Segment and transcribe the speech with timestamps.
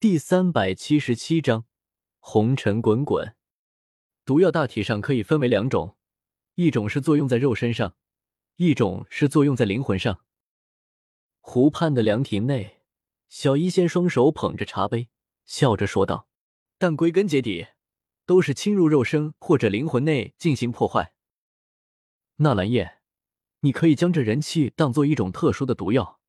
[0.00, 1.66] 第三百七十七章
[2.20, 3.34] 红尘滚滚。
[4.24, 5.96] 毒药大体上可以分为两种，
[6.54, 7.96] 一种是作用在肉身上，
[8.54, 10.24] 一种是作用在灵魂上。
[11.40, 12.80] 湖畔的凉亭内，
[13.28, 15.08] 小医仙双手捧着茶杯，
[15.44, 16.28] 笑着说道
[16.78, 17.66] ：“但归根结底，
[18.24, 21.12] 都是侵入肉身或者灵魂内进行破坏。
[22.36, 23.00] 纳兰叶，
[23.62, 26.20] 你可以将这人气当做一种特殊的毒药，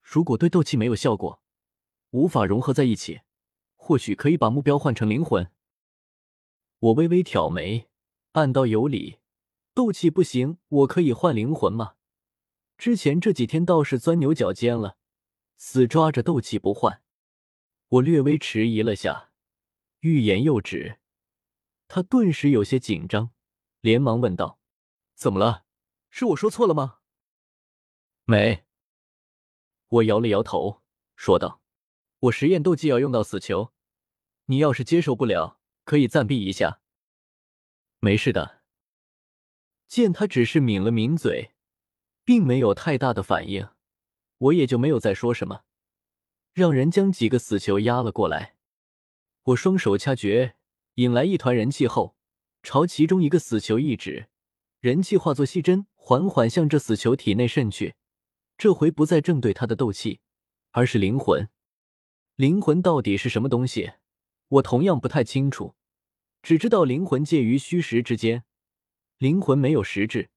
[0.00, 1.42] 如果对斗气没有效果。”
[2.10, 3.20] 无法融合在一起，
[3.76, 5.50] 或许可以把目标换成灵魂。
[6.78, 7.88] 我微微挑眉，
[8.32, 9.18] 暗道有理。
[9.74, 11.94] 斗气不行，我可以换灵魂吗？
[12.76, 14.96] 之前这几天倒是钻牛角尖了，
[15.56, 17.02] 死抓着斗气不换。
[17.88, 19.30] 我略微迟疑了下，
[20.00, 20.98] 欲言又止。
[21.86, 23.30] 他顿时有些紧张，
[23.80, 24.58] 连忙问道
[25.14, 25.64] ：“怎么了？
[26.10, 26.98] 是我说错了吗？”
[28.26, 28.64] 没。
[29.88, 30.82] 我摇了摇头，
[31.16, 31.62] 说道。
[32.20, 33.72] 我实验斗技要用到死囚，
[34.46, 36.80] 你要是接受不了，可以暂避一下。
[38.00, 38.62] 没事的。
[39.86, 41.52] 见他只是抿了抿嘴，
[42.24, 43.68] 并没有太大的反应，
[44.38, 45.62] 我也就没有再说什么，
[46.52, 48.56] 让人将几个死囚押了过来。
[49.44, 50.56] 我双手掐诀，
[50.94, 52.16] 引来一团人气后，
[52.62, 54.28] 朝其中一个死囚一指，
[54.80, 57.94] 人气化作细针，缓缓向这死囚体内渗去。
[58.58, 60.20] 这回不再正对他的斗气，
[60.72, 61.48] 而是灵魂。
[62.38, 63.94] 灵魂到底是什么东西？
[64.46, 65.74] 我同样不太清楚，
[66.40, 68.44] 只知道灵魂介于虚实之间。
[69.16, 70.30] 灵魂没有实质，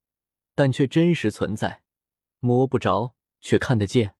[0.55, 1.83] 但却真实存在，
[2.39, 4.15] 摸不着却看得见。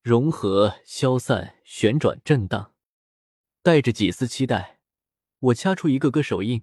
[0.00, 2.72] 融合、消散、旋转、震荡，
[3.62, 4.80] 带着几丝期待，
[5.38, 6.62] 我掐出一个个手印。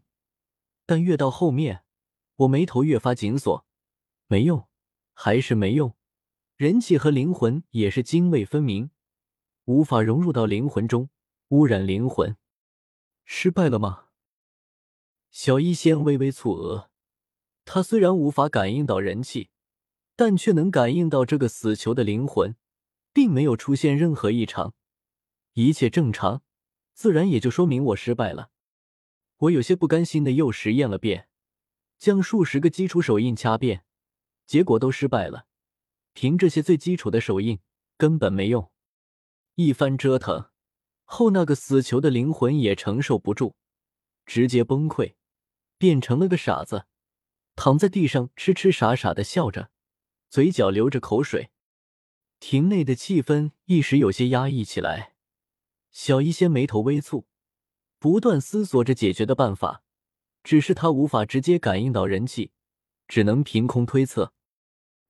[0.87, 1.83] 但越到后面，
[2.37, 3.67] 我眉头越发紧锁，
[4.25, 4.67] 没用，
[5.13, 5.95] 还是没用。
[6.57, 8.89] 人气和灵魂也是泾渭分明。
[9.65, 11.09] 无法融入到灵魂中，
[11.49, 12.35] 污染灵魂，
[13.23, 14.07] 失败了吗？
[15.31, 16.89] 小医仙微微蹙额，
[17.63, 19.49] 他虽然无法感应到人气，
[20.17, 22.57] 但却能感应到这个死囚的灵魂，
[23.13, 24.73] 并没有出现任何异常，
[25.53, 26.43] 一切正常，
[26.93, 28.49] 自然也就说明我失败了。
[29.37, 31.29] 我有些不甘心的又实验了遍，
[31.97, 33.85] 将数十个基础手印掐遍，
[34.45, 35.47] 结果都失败了。
[36.11, 37.59] 凭这些最基础的手印，
[37.97, 38.72] 根本没用。
[39.55, 40.49] 一番折腾
[41.03, 43.55] 后，那个死囚的灵魂也承受不住，
[44.25, 45.13] 直接崩溃，
[45.77, 46.87] 变成了个傻子，
[47.55, 49.69] 躺在地上痴痴傻傻的笑着，
[50.29, 51.51] 嘴角流着口水。
[52.39, 55.13] 庭内的气氛一时有些压抑起来。
[55.91, 57.25] 小医仙眉头微蹙，
[57.99, 59.83] 不断思索着解决的办法，
[60.43, 62.51] 只是他无法直接感应到人气，
[63.07, 64.33] 只能凭空推测。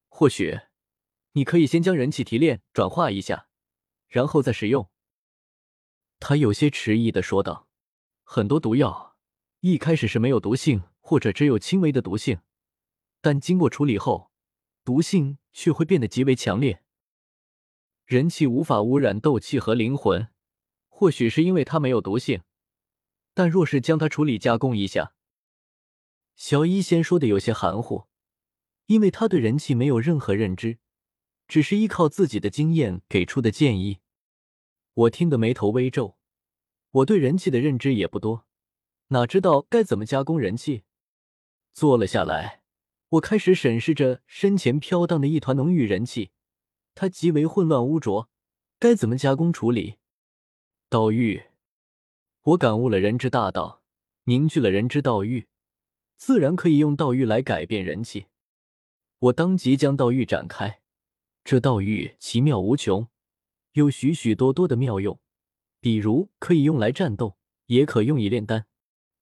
[0.09, 0.59] 或许，
[1.32, 3.48] 你可以先将人气提炼转化一下。
[4.13, 4.91] 然后再使用，
[6.19, 7.68] 他有些迟疑的说道
[8.22, 9.18] ：“很多毒药
[9.62, 12.40] 一开始是没有毒性，或者只有轻微的毒性，
[13.22, 14.29] 但经过处理后，
[14.85, 16.84] 毒性却会变得极为强烈。
[18.06, 20.28] 人气无法污染斗气和灵魂，
[20.90, 22.44] 或许是因为它没有毒性，
[23.34, 25.16] 但若是将它处理加工一下……”
[26.38, 28.06] 小医仙说的有些含糊，
[28.85, 30.78] 因为他对人气没有任何认知，
[31.47, 34.02] 只是依靠自己的经验给出的建议。
[34.96, 36.18] 我听得眉头微皱，
[36.92, 38.46] 我对人气的认知也不多，
[39.08, 40.84] 哪知道该怎么加工人气。
[41.74, 42.62] 坐了下来，
[43.09, 46.30] 我开始审视着身前飘荡的一团浓郁人气，
[46.94, 48.30] 它极为混乱污浊，
[48.78, 49.98] 该怎么加工处理？
[50.90, 51.46] 道玉，
[52.44, 53.82] 我感悟了人之大道，
[54.26, 55.48] 凝聚了人之道玉，
[56.18, 58.28] 自然可以用道玉来改变人气。
[59.18, 60.82] 我当即将道玉展开，
[61.44, 63.08] 这道玉奇妙无穷。
[63.73, 65.19] 有许许多多的妙用，
[65.79, 68.66] 比如可以用来战斗，也可用以炼丹，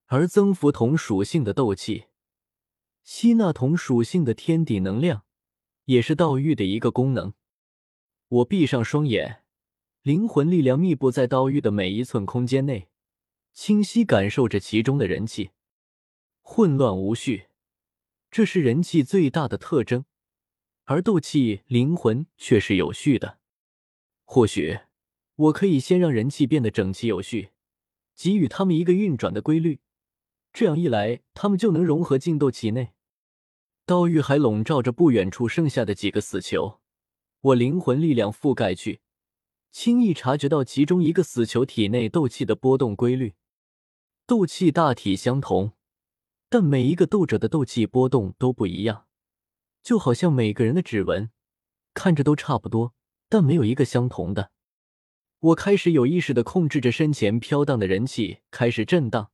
[0.06, 2.04] 而增幅同属性的斗气，
[3.02, 5.24] 吸纳同属性的天地能量，
[5.86, 7.32] 也是道域的一个功能。
[8.28, 9.44] 我闭上双眼，
[10.02, 12.88] 灵魂力量密布在道域的每一寸空间内，
[13.54, 15.52] 清晰感受着其中的人气，
[16.42, 17.48] 混乱无序，
[18.30, 20.04] 这是人气最大的特征，
[20.84, 23.38] 而斗气灵魂却是有序的。
[24.34, 24.78] 或许
[25.34, 27.50] 我可以先让人气变得整齐有序，
[28.16, 29.80] 给予他们一个运转的规律，
[30.54, 32.94] 这样一来，他们就能融合进斗气内。
[33.84, 36.80] 刀玉还笼罩着不远处剩下的几个死囚，
[37.42, 39.02] 我灵魂力量覆盖去，
[39.70, 43.34] 轻易察觉到其中一个死囚体内斗气的波动规律。
[44.26, 45.72] 斗气大体相同，
[46.48, 49.04] 但每一个斗者的斗气波动都不一样，
[49.82, 51.30] 就好像每个人的指纹，
[51.92, 52.94] 看着都差不多。
[53.32, 54.50] 但没有一个相同的。
[55.38, 59.30] 我开始有意识的控制着身前飘荡的人气，开始震荡，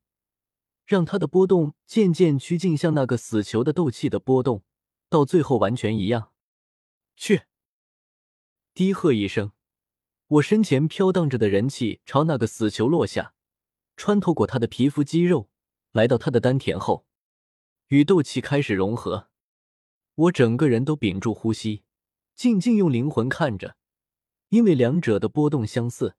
[0.86, 4.62] 让它的波动渐渐趋近像那个死囚的斗气的波动，
[5.08, 6.30] 到最后完全一样。
[7.16, 7.42] 去！
[8.72, 9.50] 低喝一声，
[10.28, 13.34] 我身前飘荡着的人气朝那个死囚落下，
[13.96, 15.50] 穿透过他的皮肤肌肉，
[15.90, 17.04] 来到他的丹田后，
[17.88, 19.28] 与斗气开始融合。
[20.14, 21.82] 我整个人都屏住呼吸，
[22.36, 23.74] 静静用灵魂看着，
[24.48, 26.16] 因为两者的波动相似，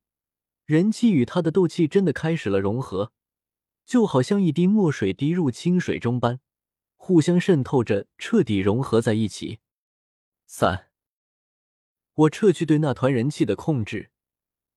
[0.66, 3.12] 人气与他的斗气真的开始了融合，
[3.86, 6.40] 就好像一滴墨水滴入清水中般，
[6.96, 9.60] 互相渗透着，彻底融合在一起。
[10.46, 10.90] 三，
[12.14, 14.12] 我撤去对那团人气的控制，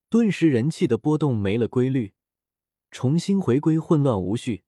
[0.09, 2.15] 顿时人气的波动没了规律，
[2.91, 4.65] 重新回归混乱无序，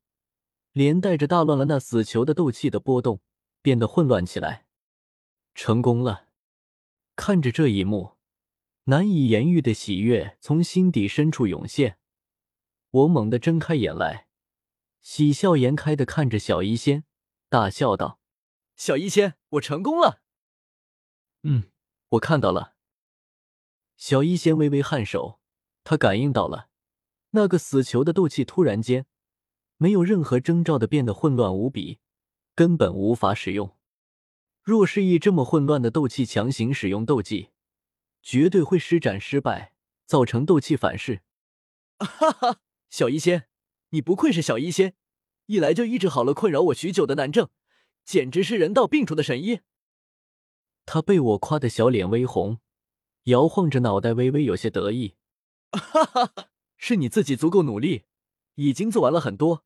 [0.73, 3.21] 连带着大乱了那死囚的斗气的波动。
[3.63, 4.67] 变得混乱起来，
[5.55, 6.29] 成功了！
[7.17, 8.19] 看着这一幕，
[8.85, 11.99] 难以言喻的喜悦从心底深处涌现。
[12.91, 14.29] 我猛地睁开眼来，
[15.01, 17.05] 喜笑颜开的看着小医仙，
[17.49, 18.21] 大笑道
[18.77, 20.23] ：“小医仙，我成功了
[21.43, 21.65] ！”“嗯，
[22.11, 22.75] 我看到了。”
[23.97, 25.41] 小医仙微微颔首，
[25.83, 26.69] 他感应到了
[27.31, 29.07] 那个死囚的斗气突然间
[29.77, 32.01] 没有任何征兆的变得混乱无比。
[32.57, 33.77] 根本无法使用。
[34.63, 37.51] 若是以这么混乱的斗气强行使用斗技，
[38.25, 39.75] 绝对会施展失败，
[40.07, 41.21] 造成斗气反噬。
[41.99, 43.49] 哈哈，小医仙，
[43.91, 44.95] 你不愧是小医仙，
[45.47, 47.51] 一来就医治好了困扰我许久的难症，
[48.05, 49.61] 简直是人到病除的神医。
[50.87, 52.59] 他被我夸的小脸微红，
[53.25, 55.17] 摇晃着脑袋，微微有些得意。
[55.71, 56.33] 哈哈，
[56.79, 58.05] 是你自己足够努力，
[58.55, 59.65] 已经做完了很多，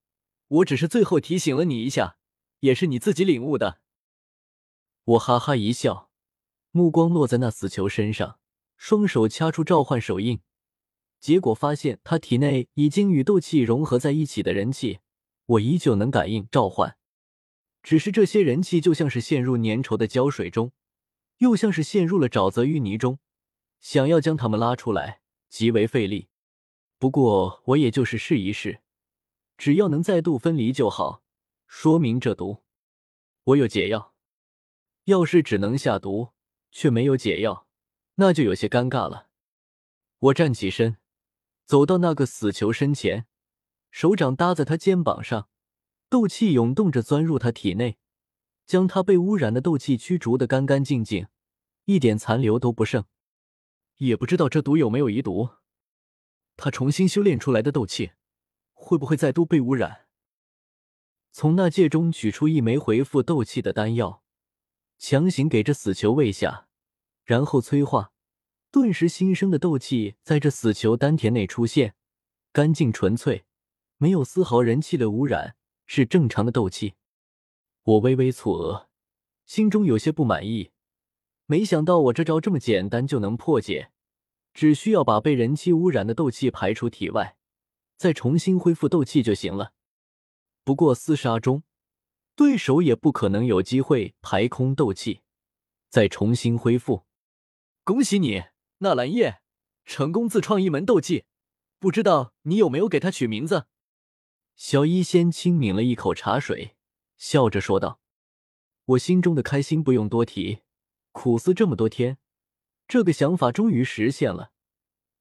[0.48, 2.16] 我只是最后提醒了你一下。
[2.60, 3.78] 也是你自己领悟的。
[5.04, 6.10] 我哈哈一笑，
[6.72, 8.40] 目光落在那死囚身上，
[8.78, 10.40] 双手掐出召唤手印，
[11.20, 15.00] 结果发现他体内已经与斗气融合在一起的人气，
[15.44, 16.96] 我依旧能感应召唤。
[17.82, 20.72] 只是这些人气就像是陷入粘稠的胶水中，
[21.38, 23.18] 又像是陷入了沼泽淤泥中，
[23.80, 26.28] 想要将他们拉出来极为费力。
[26.98, 28.80] 不过我也就是试一试，
[29.56, 31.22] 只要能再度分离就好。
[31.66, 32.64] 说明这毒，
[33.44, 34.14] 我有解药。
[35.04, 36.30] 要是只能下毒，
[36.72, 37.67] 却没有解药，
[38.20, 39.28] 那就有些尴尬了。
[40.18, 40.96] 我站起身，
[41.64, 43.26] 走到那个死囚身前，
[43.90, 45.48] 手掌搭在他肩膀上，
[46.08, 47.98] 斗气涌动着钻入他体内，
[48.66, 51.28] 将他被污染的斗气驱逐的干干净净，
[51.84, 53.04] 一点残留都不剩。
[53.98, 55.50] 也不知道这毒有没有遗毒，
[56.56, 58.12] 他重新修炼出来的斗气，
[58.72, 60.06] 会不会再度被污染？
[61.30, 64.24] 从那戒中取出一枚回复斗气的丹药，
[64.98, 66.67] 强行给这死囚喂下，
[67.28, 68.10] 然后催化，
[68.70, 71.94] 顿时新生的斗气在这死囚丹田内出现，
[72.52, 73.44] 干净纯粹，
[73.98, 75.54] 没有丝毫人气的污染，
[75.84, 76.94] 是正常的斗气。
[77.82, 78.88] 我微微蹙额，
[79.44, 80.70] 心中有些不满意，
[81.44, 83.90] 没想到我这招这么简单就能破解，
[84.54, 87.36] 只需要把被人气污染的斗气排出体外，
[87.98, 89.74] 再重新恢复斗气就行了。
[90.64, 91.62] 不过厮杀中，
[92.34, 95.20] 对手也不可能有机会排空斗气，
[95.90, 97.04] 再重新恢复。
[97.88, 98.44] 恭喜你，
[98.80, 99.40] 纳兰叶，
[99.86, 101.24] 成功自创一门斗技，
[101.78, 103.66] 不知道你有没有给他取名字？
[104.56, 106.76] 小医仙轻抿了一口茶水，
[107.16, 108.02] 笑着说道
[108.84, 110.58] ：“我心中的开心不用多提，
[111.12, 112.18] 苦思这么多天，
[112.86, 114.52] 这个想法终于实现了。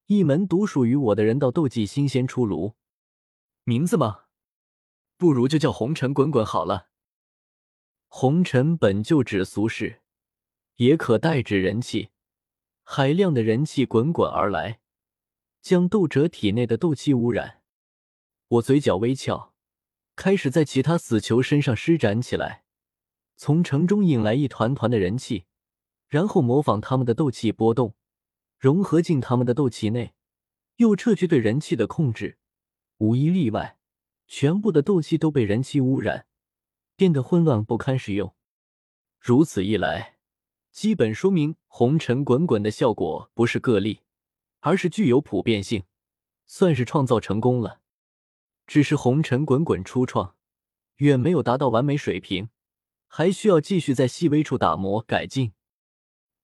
[0.08, 2.76] 一门独属于我的人道斗技新鲜出炉，
[3.64, 4.26] 名字吗？”
[5.16, 6.90] 不如就叫红尘滚滚好了。
[8.10, 10.02] 红尘本就指俗世，
[10.76, 12.10] 也可代指人气。
[12.90, 14.80] 海量的人气滚滚而来，
[15.62, 17.62] 将斗者体内的斗气污染。
[18.48, 19.54] 我嘴角微翘，
[20.16, 22.64] 开始在其他死囚身上施展起来，
[23.36, 25.44] 从城中引来一团团的人气，
[26.08, 27.94] 然后模仿他们的斗气波动，
[28.58, 30.14] 融合进他们的斗气内，
[30.78, 32.38] 又撤去对人气的控制，
[33.00, 33.78] 无一例外。
[34.28, 36.26] 全部的斗气都被人气污染，
[36.96, 38.34] 变得混乱不堪使用。
[39.20, 40.17] 如此一来，
[40.78, 44.02] 基本说明红尘滚滚的效果不是个例，
[44.60, 45.86] 而是具有普遍性，
[46.46, 47.82] 算是创造成功了。
[48.68, 50.36] 只是红尘滚滚初创，
[50.98, 52.50] 远没有达到完美水平，
[53.08, 55.54] 还需要继续在细微处打磨改进。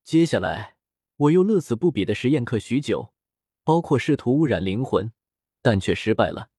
[0.02, 0.74] 接下来，
[1.16, 3.14] 我又乐此不彼的实验课许久，
[3.62, 5.12] 包括试图污染灵魂，
[5.62, 6.50] 但却失败了。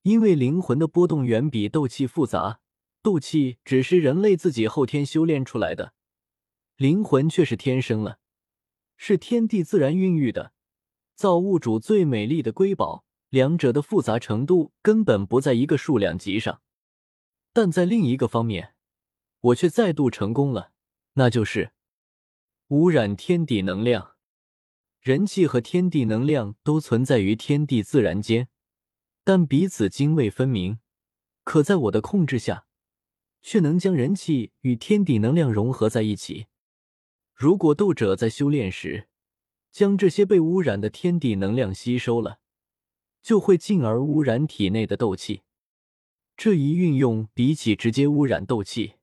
[0.00, 2.60] 因为灵魂的波动远比斗气复杂，
[3.02, 5.92] 斗气只是人类自己后天修炼出来的，
[6.76, 8.18] 灵魂却是天生了，
[8.98, 10.52] 是天地自然孕育的，
[11.14, 16.60] 造物主最美丽的瑰宝，两者的复杂程度根本不在一个数量级上。
[17.54, 18.74] 但在另一个方面，
[19.40, 20.72] 我却再度成功了，
[21.14, 21.72] 那就是
[22.68, 24.16] 污染天地能量。
[25.00, 28.48] 人气和天地能量都存在于天地自然间，
[29.24, 30.80] 但彼此泾渭分明。
[31.42, 32.66] 可在我的控制下，
[33.40, 36.48] 却能将人气与天地能量融合在一起。
[37.36, 39.08] 如果斗者在修炼时
[39.70, 42.40] 将这些被污染的天地能量吸收了，
[43.20, 45.42] 就会进而污染体内的斗气。
[46.34, 48.94] 这一运用比起直接污染斗气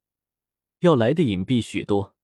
[0.80, 2.16] 要来的隐蔽许多，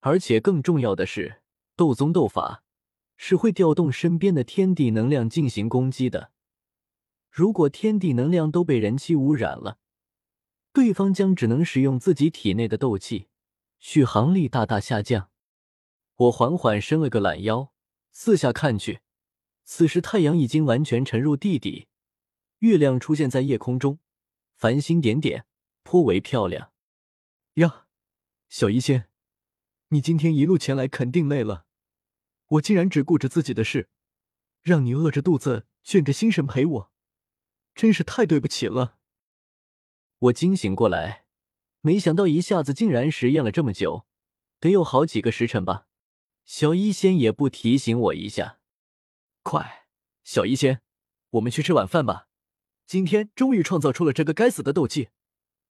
[0.00, 1.40] 而且更重要的是，
[1.74, 2.62] 斗宗斗法。
[3.24, 6.32] 是会调动身边的天地能量进行攻击的。
[7.30, 9.78] 如果天地能量都被人气污染了，
[10.72, 13.28] 对方将只能使用自己体内的斗气，
[13.82, 15.28] 续航力大大下降。
[16.14, 17.72] 我缓缓伸了个懒腰，
[18.12, 19.00] 四下看去，
[19.64, 21.88] 此时太阳已经完全沉入地底，
[22.60, 23.98] 月亮出现在夜空中，
[24.54, 25.46] 繁星点点，
[25.82, 26.70] 颇为漂亮。
[27.54, 27.88] 呀，
[28.48, 29.08] 小医仙，
[29.88, 31.66] 你今天一路前来肯定累了。
[32.46, 33.90] 我竟然只顾着自己的事，
[34.62, 36.92] 让你饿着肚子、倦着心神陪我，
[37.74, 38.98] 真是太对不起了。
[40.18, 41.21] 我惊醒过来，
[41.82, 44.06] 没想到一下子竟然实验了这么久，
[44.60, 45.86] 得有好几个时辰吧。
[46.44, 48.60] 小医仙也不提醒我一下，
[49.42, 49.86] 快，
[50.22, 50.80] 小医仙，
[51.30, 52.28] 我们去吃晚饭吧。
[52.86, 55.08] 今天终于创造出了这个该死的斗技，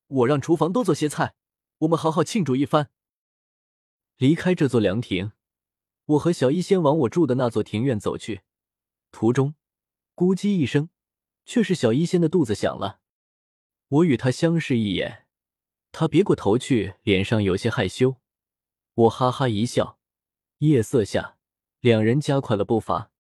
[0.07, 1.35] 我让厨房多做些菜，
[1.79, 2.91] 我们好好庆祝一番。
[4.19, 5.33] 离开这座凉亭。
[6.05, 8.43] 我和小医仙往我住的那座庭院走去，
[9.13, 9.55] 途中
[10.15, 10.91] 咕叽一声，
[11.47, 13.01] 却是小医仙的肚子响了。
[13.89, 15.22] 我与他相视一眼，
[15.93, 18.17] 他别过头去，脸上有些害羞。
[18.95, 19.99] 我哈哈一笑，
[20.59, 21.37] 夜色下，
[21.81, 23.12] 两人加快了步伐。